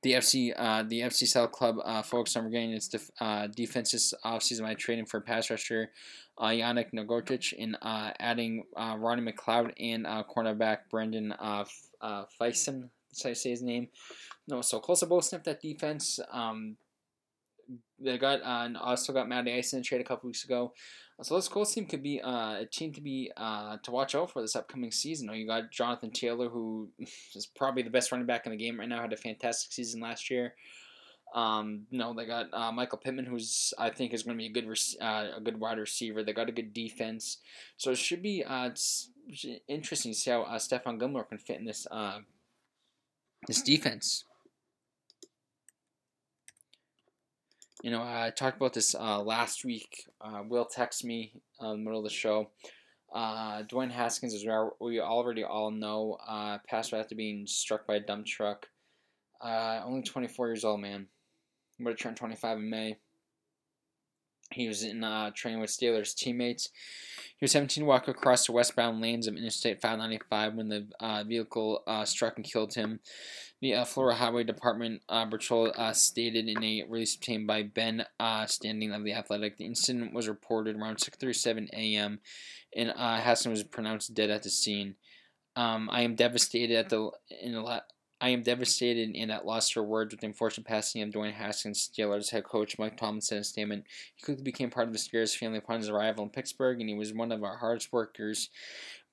[0.07, 4.13] the AFC uh, the AFC South Club uh, focused on regaining its def- uh, defenses
[4.23, 5.91] offseason by trading for pass rusher
[6.37, 11.87] uh, Yannick Nagortic and uh, adding uh, Ronnie McLeod and uh, cornerback Brendan uh, F-
[12.01, 12.89] uh, Feisen.
[13.25, 13.89] I say his name?
[14.47, 16.19] No, so both sniffed that defense.
[16.31, 16.77] Um,
[17.99, 20.73] they got uh, and also got Matty Ice in a trade a couple weeks ago.
[21.23, 24.31] So this Colts team could be uh, a team to be uh, to watch out
[24.31, 25.33] for this upcoming season.
[25.33, 28.87] You got Jonathan Taylor, who is probably the best running back in the game right
[28.87, 29.01] now.
[29.01, 30.53] Had a fantastic season last year.
[31.33, 34.51] Um, no, they got uh, Michael Pittman, who's I think is going to be a
[34.51, 36.23] good rec- uh, a good wide receiver.
[36.23, 37.39] They got a good defense,
[37.77, 38.69] so it should be uh,
[39.67, 42.19] interesting to see how uh, Stephon Gilmore can fit in this uh,
[43.47, 44.23] this defense.
[47.83, 50.05] You know, I talked about this uh, last week.
[50.19, 52.49] Uh, Will text me uh, in the middle of the show.
[53.13, 54.43] Uh, Dwayne Haskins, as
[54.79, 58.67] we already all know, uh, passed after being struck by a dump truck.
[59.39, 61.07] Uh, only 24 years old, man.
[61.79, 62.97] Would have turned 25 in May.
[64.51, 65.01] He was in
[65.35, 66.69] training with Steelers teammates.
[67.39, 71.23] He was 17 to walk across the westbound lanes of Interstate 595 when the uh,
[71.23, 72.99] vehicle uh, struck and killed him.
[73.61, 78.05] The uh, Florida Highway Department uh, patrol uh, stated in a release obtained by Ben
[78.19, 82.19] uh, Standig of the Athletic, the incident was reported around 6:37 a.m.
[82.75, 84.95] and Haskins was pronounced dead at the scene.
[85.55, 87.81] Um, I am devastated at the in the
[88.19, 91.87] I am devastated and at loss for words with the unfortunate passing of Dwayne Haskins,
[91.87, 93.85] Steelers head coach Mike Tomlin said in a statement.
[94.15, 96.95] He quickly became part of the Steelers family upon his arrival in Pittsburgh, and he
[96.95, 98.49] was one of our hardest workers,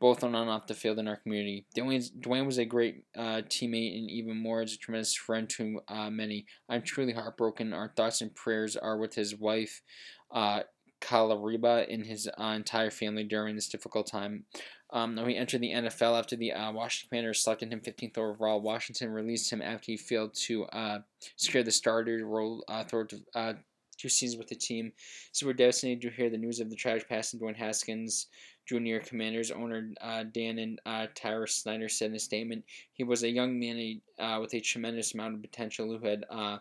[0.01, 1.67] both on and off the field in our community.
[1.77, 6.09] Dwayne, was a great uh, teammate and even more as a tremendous friend to uh,
[6.09, 6.47] many.
[6.71, 7.75] I'm truly heartbroken.
[7.75, 9.83] Our thoughts and prayers are with his wife,
[10.31, 10.61] uh,
[11.05, 14.45] Kalabrya, and his uh, entire family during this difficult time.
[14.91, 18.61] Um, he entered the NFL after the uh, Washington Commanders selected him 15th overall.
[18.61, 20.99] Washington released him after he failed to uh,
[21.37, 23.55] secure the starter role uh, throughout uh,
[23.99, 24.93] two seasons with the team.
[25.33, 28.29] So we're devastated to hear the news of the tragic passing of Dwayne Haskins.
[28.67, 33.23] Junior Commanders owner uh, Dan and uh, Tanya Snyder said in a statement, he was
[33.23, 36.59] a young man uh, with a tremendous amount of potential who had uh,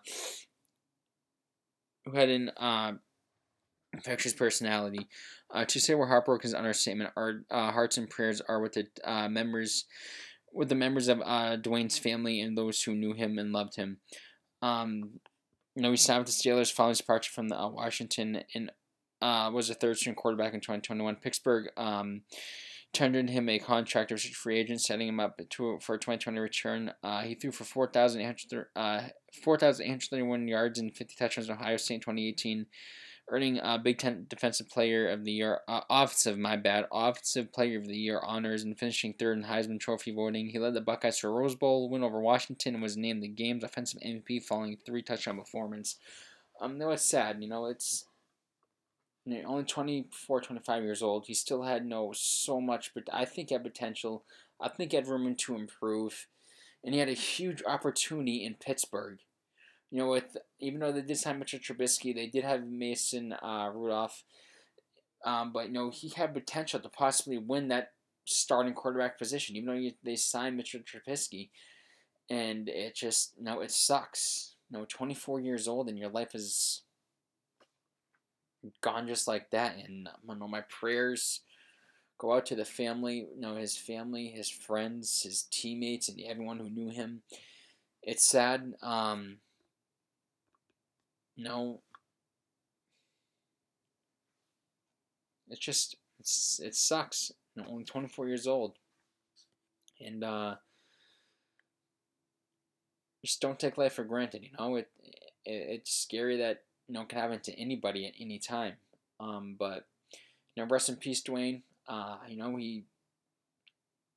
[2.06, 2.93] who had an uh,
[3.93, 5.08] infectious personality.
[5.53, 7.12] Uh, to say we're heartbroken is understatement.
[7.15, 9.86] Our uh, hearts and prayers are with the uh, members,
[10.51, 13.97] with the members of uh, Dwayne's family and those who knew him and loved him.
[14.62, 15.19] Um,
[15.75, 18.71] you know, he signed with the Steelers following his departure from the, uh, Washington and
[19.21, 21.15] uh, was a third string quarterback in 2021.
[21.17, 22.21] Pittsburgh um,
[22.93, 26.39] tendered him a contract as a free agent, setting him up to, for a 2020
[26.39, 26.91] return.
[27.23, 29.10] He threw for 4,831 uh,
[29.43, 32.65] 4, yards and 50 touchdowns in Ohio State in 2018
[33.34, 37.80] earning uh, Big Ten Defensive Player of the Year, uh, offensive, my bad, offensive Player
[37.80, 40.50] of the Year honors and finishing third in Heisman Trophy voting.
[40.50, 43.28] He led the Buckeyes to a Rose Bowl win over Washington and was named the
[43.28, 45.96] game's offensive MVP following three touchdown performance.
[46.62, 48.06] Um, no, it's sad, you know, it's
[49.26, 51.26] you know, only 24, 25 years old.
[51.26, 54.24] He still had no so much, but I think he had potential.
[54.62, 56.28] I think he had room to improve,
[56.84, 59.17] and he had a huge opportunity in Pittsburgh
[59.93, 63.69] you know, with even though they did sign Mitchell Trubisky, they did have Mason uh,
[63.71, 64.23] Rudolph,
[65.23, 67.91] um, but you know he had potential to possibly win that
[68.25, 69.56] starting quarterback position.
[69.56, 71.51] Even though you, they signed Mitchell Trubisky,
[72.27, 74.56] and it just no, it sucks.
[74.71, 76.82] You know, 24 years old and your life is
[78.82, 79.75] gone just like that.
[79.75, 81.41] And you know, my prayers
[82.17, 83.27] go out to the family.
[83.36, 87.21] You know, his family, his friends, his teammates, and everyone who knew him.
[88.01, 88.73] It's sad.
[88.82, 89.38] Um,
[91.38, 91.82] no.
[95.50, 97.32] It's just it's it sucks.
[97.67, 98.74] Only 24 years old.
[100.02, 100.56] And uh
[103.24, 104.76] just don't take life for granted, you know?
[104.76, 105.12] It, it
[105.46, 108.74] it's scary that you know it can happen to anybody at any time.
[109.19, 109.86] Um but
[110.56, 111.62] you know, rest in peace, Dwayne.
[111.88, 112.84] Uh, you know, he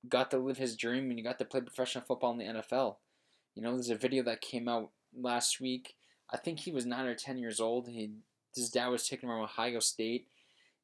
[0.08, 2.96] got to live his dream and he got to play professional football in the NFL.
[3.54, 5.94] You know, there's a video that came out last week
[6.30, 7.88] I think he was nine or ten years old.
[7.88, 8.10] He
[8.54, 10.28] his dad was taking him around Ohio State,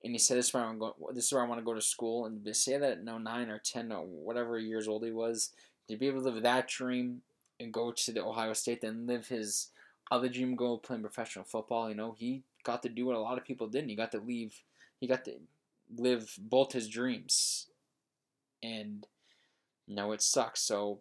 [0.05, 0.93] and he said, "This is where I'm going.
[1.13, 3.19] This is where I want to go to school." And to say that at no
[3.19, 5.51] nine or ten or whatever years old he was,
[5.89, 7.23] to be able to live that dream
[7.59, 9.69] and go to the Ohio State, then live his
[10.11, 11.89] other dream, go playing professional football.
[11.89, 13.89] You know, he got to do what a lot of people didn't.
[13.89, 14.63] He got to leave.
[15.01, 15.35] He got to
[15.97, 17.69] live both his dreams,
[18.63, 19.07] and
[19.87, 20.61] you know it sucks.
[20.61, 21.01] So,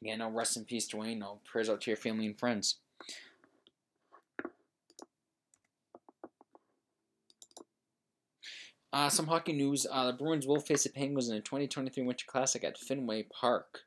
[0.00, 1.18] yeah, no rest in peace, Dwayne.
[1.18, 2.76] No prayers out to your family and friends.
[8.94, 9.88] Uh, some hockey news.
[9.90, 13.80] Uh, the Bruins will face the Penguins in the 2023 Winter Classic at Fenway Park.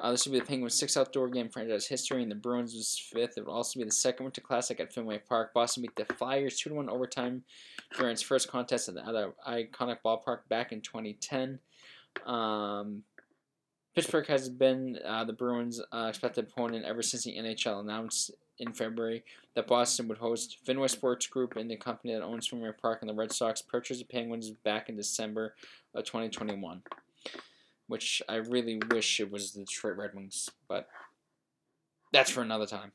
[0.00, 3.38] Uh, this will be the Penguins' sixth outdoor game franchise history, and the Bruins' fifth.
[3.38, 5.54] It will also be the second Winter Classic at Fenway Park.
[5.54, 7.44] Boston beat the Flyers 2 1 overtime
[7.96, 11.60] during its first contest at the other iconic ballpark back in 2010.
[12.26, 13.04] Um,
[13.94, 18.72] Pittsburgh has been uh, the Bruins' uh, expected opponent ever since the NHL announced in
[18.72, 19.24] February
[19.54, 23.10] that Boston would host Fenway Sports Group and the company that owns Fenway Park and
[23.10, 25.54] the Red Sox purchased the Penguins back in December
[25.94, 26.82] of 2021.
[27.88, 30.86] Which I really wish it was the Detroit Red Wings, but
[32.12, 32.92] that's for another time.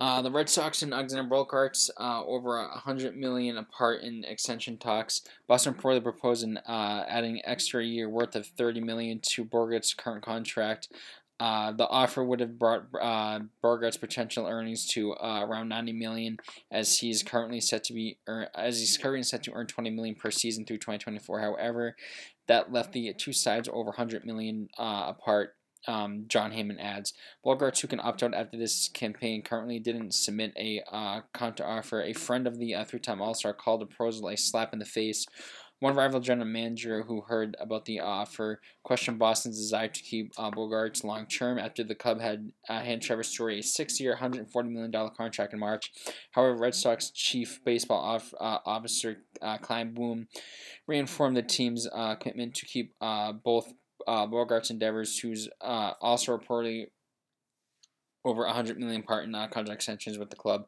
[0.00, 4.76] Uh, the Red Sox and Alexander Bogaerts uh, over a hundred million apart in extension
[4.76, 5.22] talks.
[5.46, 10.88] Boston reportedly proposing uh, adding extra year worth of thirty million to Bogaerts' current contract.
[11.40, 16.38] Uh, the offer would have brought uh, Bogaerts' potential earnings to uh, around 90 million,
[16.70, 20.14] as he's currently set to be earn, as he's currently set to earn 20 million
[20.14, 21.40] per season through 2024.
[21.40, 21.96] However,
[22.46, 27.12] that left the two sides over 100 million uh, apart um, Jon Heyman adds.
[27.44, 32.02] Bogaerts, who can opt out after this campaign, currently didn't submit a uh, counter offer.
[32.02, 34.78] A friend of the uh, three time All Star called the proposal a slap in
[34.78, 35.26] the face.
[35.80, 40.50] One rival general manager who heard about the offer questioned Boston's desire to keep uh,
[40.50, 44.70] Bogaerts long term after the club had uh, handed Trevor Story a six year, $140
[44.70, 45.92] million contract in March.
[46.30, 50.28] However, Red Sox chief baseball off, uh, officer uh, Chaim Bloom
[50.86, 53.74] reinformed the team's uh, commitment to keep uh, both
[54.06, 56.86] uh, Bogaerts and Devers, who's uh, also reportedly
[58.24, 60.66] over 100 million part in contract extensions with the club.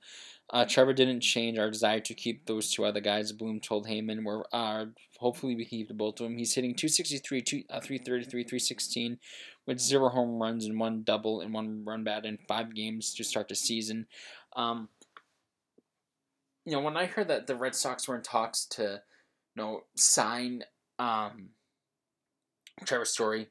[0.50, 3.32] Uh, Trevor didn't change our desire to keep those two other guys.
[3.32, 4.86] Bloom told Heyman, "We're uh,
[5.18, 9.18] hopefully we can keep the both of them." He's hitting 263, two, uh, 333, 316,
[9.66, 13.24] with zero home runs and one double and one run bat in five games to
[13.24, 14.06] start the season.
[14.54, 14.88] Um,
[16.64, 19.02] you know, when I heard that the Red Sox were in talks to,
[19.56, 20.62] you know, sign
[21.00, 21.50] um,
[22.84, 23.48] Trevor Story.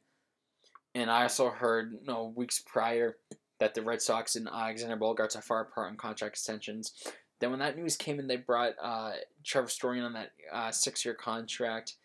[0.93, 3.17] And I also heard, you know, weeks prior
[3.59, 6.93] that the Red Sox and Alexander Bogaerts are far apart on contract extensions.
[7.39, 9.13] Then when that news came in, they brought uh,
[9.43, 11.95] Trevor Story on that uh, six-year contract.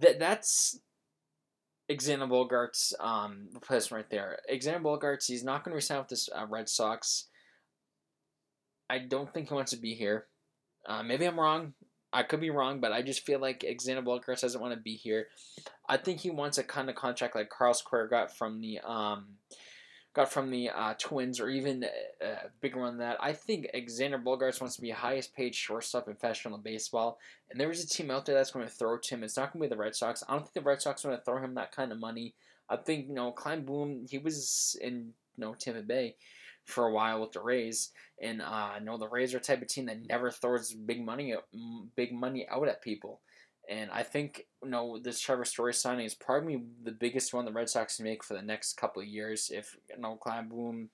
[0.00, 0.78] That that's
[1.88, 4.38] Alexander Bogaerts' um, replacement right there.
[4.48, 7.26] Alexander Bogaerts, he's not going to resign with this uh, Red Sox.
[8.88, 10.26] I don't think he wants to be here.
[10.86, 11.74] Uh, maybe I'm wrong.
[12.12, 14.96] I could be wrong, but I just feel like Xander Bogaerts doesn't want to be
[14.96, 15.28] here.
[15.88, 19.26] I think he wants a kind of contract like Carlos Correa got from the um,
[20.12, 23.16] got from the uh, Twins, or even a, a bigger one than that.
[23.20, 27.18] I think Xander Bogaerts wants to be highest paid shortstop in professional baseball,
[27.50, 29.22] and there is a team out there that's going to throw to him.
[29.22, 30.24] It's not going to be the Red Sox.
[30.28, 32.34] I don't think the Red Sox are going to throw him that kind of money.
[32.68, 34.06] I think you know Chaim Bloom.
[34.10, 36.16] He was in you know Tampa Bay
[36.66, 37.90] for a while with the Rays,
[38.20, 41.04] and uh, you know the Rays are a type of team that never throws big
[41.04, 41.34] money
[41.96, 43.20] big money out at people.
[43.68, 47.52] And I think you know this Trevor Story signing is probably the biggest one the
[47.52, 49.50] Red Sox can make for the next couple of years.
[49.52, 50.90] If you know Chaim Bloom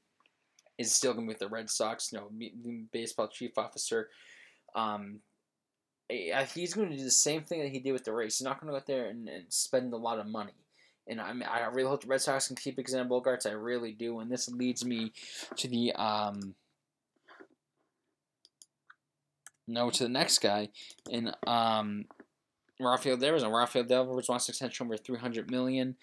[0.79, 2.31] is still going to be with the Red Sox, you know,
[2.93, 4.11] baseball chief officer.
[4.75, 5.21] Um,
[6.09, 8.39] he's going to do the same thing that he did with the Rays.
[8.39, 10.53] He's not going to go out there and, and spend a lot of money.
[11.09, 13.47] And I mean, I really hope the Red Sox can keep Xander Bogaerts.
[13.47, 14.19] I really do.
[14.21, 15.13] And this leads me
[15.57, 16.55] to the um,
[19.69, 20.71] no to the next guy,
[21.11, 22.07] and um,
[22.81, 25.97] Rafael Devers and Rafael Devers wants extension over 300 million.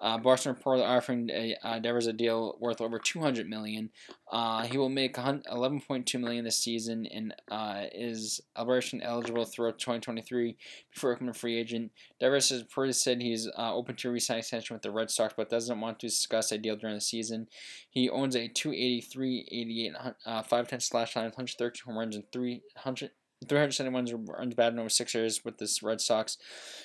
[0.00, 3.90] Uh, Boston reported offering a, uh, Devers a deal worth over 200 million.
[4.32, 10.56] Uh, he will make 11.2 million this season and uh, is arbitration eligible throughout 2023
[10.92, 11.92] before becoming a free agent.
[12.18, 15.50] Devers has reportedly said he's uh, open to re-sign extension with the Red Sox, but
[15.50, 17.48] doesn't want to discuss a deal during the season.
[17.90, 19.92] He owns a 283, 88,
[20.24, 23.10] uh, 510 slash line, 113 home runs and 300.
[23.48, 26.36] 371 runs batted over six years with the Red Sox.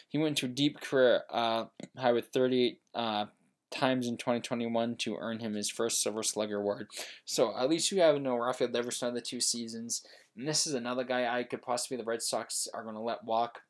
[0.10, 1.66] He went to a deep career uh,
[1.98, 3.26] high with 38 uh,
[3.72, 6.88] times in 2021 to earn him his first Silver Slugger award.
[7.26, 10.04] So at least you have no Rafael Devers on the two seasons.
[10.38, 13.24] And this is another guy I could possibly the Red Sox are going to let
[13.26, 13.62] walk.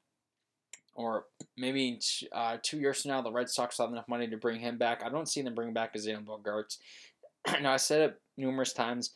[0.94, 1.26] Or
[1.58, 2.00] maybe
[2.32, 5.04] uh, two years from now, the Red Sox have enough money to bring him back.
[5.04, 6.78] I don't see them bring back Xander Bogaerts.
[7.62, 9.12] now, I said it numerous times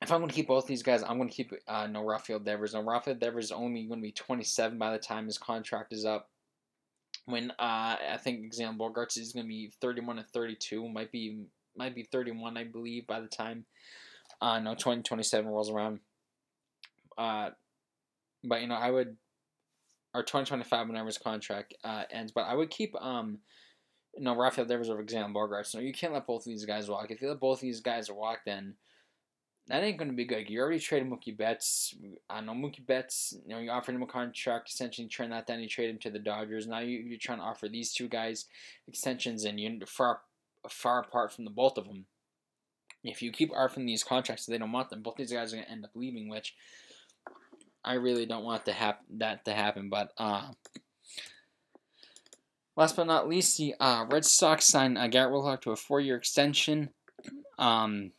[0.00, 2.38] if I'm going to keep both these guys, I'm going to keep uh, no Rafael
[2.38, 2.74] Devers.
[2.74, 6.04] No Rafael Devers is only going to be 27 by the time his contract is
[6.04, 6.28] up.
[7.26, 11.42] When uh, I think Xander Bogaerts is going to be 31 and 32, might be
[11.76, 13.64] might be 31, I believe, by the time
[14.40, 16.00] uh, no 2027 rolls around.
[17.16, 17.50] Uh,
[18.44, 19.16] but you know, I would
[20.14, 22.32] or 2025 whenever his contract uh, ends.
[22.32, 23.38] But I would keep um,
[24.16, 25.74] you know, Rafael Devers over Xander Bogaerts.
[25.74, 27.10] No, you can't let both of these guys walk.
[27.10, 28.74] If you let both of these guys walk, then
[29.68, 30.48] that ain't going to be good.
[30.48, 31.94] You already traded Mookie Betts.
[32.30, 35.60] I know Mookie Betts, you know, you offered him a contract, essentially turn that down,
[35.60, 36.66] you trade him to the Dodgers.
[36.66, 38.46] Now you, you're trying to offer these two guys
[38.86, 40.20] extensions, and you're far,
[40.70, 42.06] far apart from the both of them.
[43.04, 45.02] If you keep offering these contracts, they don't want them.
[45.02, 46.54] Both these guys are going to end up leaving, which
[47.84, 49.88] I really don't want to hap- that to happen.
[49.88, 50.48] But uh,
[52.74, 56.16] last but not least, the uh, Red Sox signed uh, Garrett Whitlock to a four-year
[56.16, 56.88] extension.
[57.58, 58.12] Um,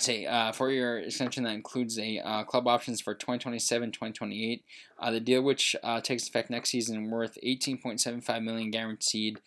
[0.00, 4.64] say uh, for your extension that includes a uh, club options for 2027 2028
[4.98, 9.40] uh, the deal which uh, takes effect next season worth 18.75 million guaranteed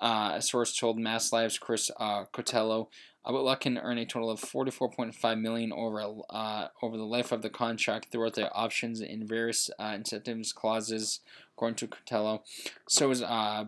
[0.00, 2.88] uh, a source told MassLive's chris uh, Cotillo
[3.22, 7.50] uh, Whitlock can earn a total of 44.5 million over over the life of the
[7.50, 11.20] contract throughout the options and various incentives clauses,
[11.54, 12.40] according to Cotillo.
[12.88, 13.22] So is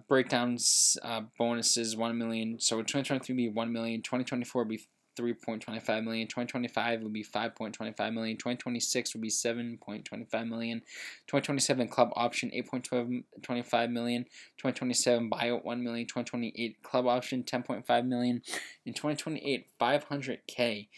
[0.09, 0.97] breakdowns
[1.37, 2.61] bonuses 1 million.
[2.61, 4.81] So 2023 be 1 million, 2024 be
[5.19, 6.27] 3.25 million.
[6.27, 8.37] 2025 will be 5.25 million.
[8.37, 10.81] 2026 will be 7.25 million.
[11.27, 14.25] 2027 club option 8.25 million.
[14.25, 16.07] 2027 buyout 1 million.
[16.07, 18.43] 2028 club option 10.5 million.
[18.85, 20.89] In 2028 500k.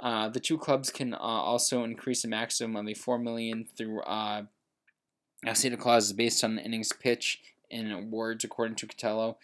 [0.00, 4.00] Uh, the two clubs can uh, also increase a maximum of a 4 million through
[4.02, 4.42] uh,
[5.54, 7.40] stated clauses based on the innings pitch
[7.70, 9.36] and awards, according to Cotillo.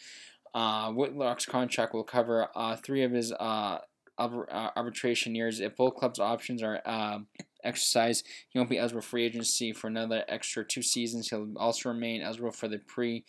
[0.54, 3.78] Uh, Whitlock's contract will cover uh, three of his uh, uh,
[4.18, 5.60] arbitration years.
[5.60, 7.20] If both clubs' options are uh,
[7.64, 11.30] exercised, he won't be eligible for free agency for another extra two seasons.
[11.30, 13.24] He'll also remain eligible for the pre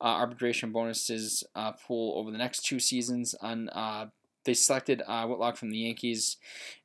[0.00, 3.34] uh, arbitration bonuses uh, pool over the next two seasons.
[3.40, 4.06] On uh,
[4.44, 6.36] they selected uh, Whitlock from the Yankees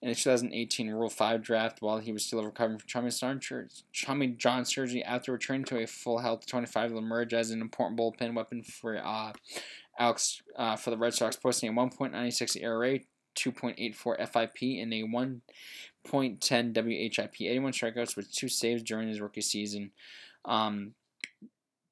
[0.02, 5.04] in the 2018 Rule 5 draft while he was still recovering from Tommy John surgery.
[5.04, 8.96] After returning to a full health, 25 will emerge as an important bullpen weapon for
[10.00, 10.42] Alex
[10.78, 13.00] for the Red Sox, posting a 1.96 ERA,
[13.40, 15.42] 2.84 FIP and a 1.10
[16.76, 17.42] WHIP.
[17.42, 19.92] 81 strikeouts with two saves during his rookie season.
[20.46, 20.94] Um,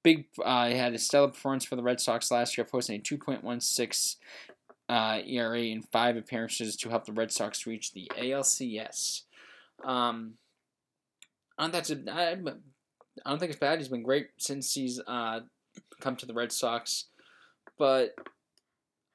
[0.04, 4.16] big, uh, had a stellar performance for the Red Sox last year, posting a 2.16
[4.90, 9.24] uh, ERA in five appearances to help the Red Sox reach the ALCS.
[9.84, 10.34] Um,
[11.58, 13.80] I don't, I don't think it's bad.
[13.80, 15.42] He's been great since he's uh,
[16.00, 17.06] come to the Red Sox,
[17.78, 18.16] but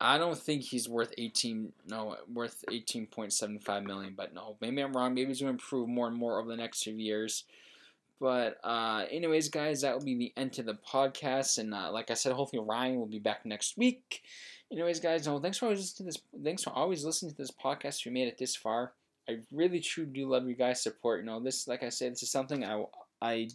[0.03, 5.15] I don't think he's worth 18 no worth 18.75 million but no maybe I'm wrong
[5.15, 7.45] maybe he's to improve more and more over the next few years
[8.21, 11.59] But uh, anyways, guys, that will be the end to the podcast.
[11.59, 14.23] And uh, like I said, hopefully Ryan will be back next week.
[14.71, 16.23] Anyways, guys, no, thanks for always listening to this.
[16.45, 18.01] Thanks for always listening to this podcast.
[18.01, 18.93] If you made it this far,
[19.29, 21.21] I really truly do love you guys' support.
[21.21, 22.85] You know, this, like I said, this is something I
[23.21, 23.49] I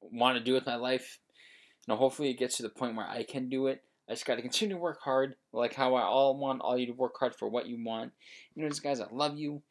[0.00, 1.18] want to do with my life.
[1.86, 3.82] You know, hopefully it gets to the point where I can do it.
[4.08, 6.86] I just got to continue to work hard, like how I all want all you
[6.86, 8.12] to work hard for what you want.
[8.54, 9.62] You know, these guys, I love you.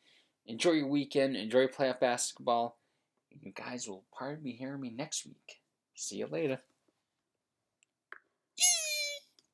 [0.45, 1.35] Enjoy your weekend.
[1.35, 2.77] Enjoy your playoff basketball.
[3.41, 5.61] You guys will probably be hearing me next week.
[5.95, 6.59] See you later.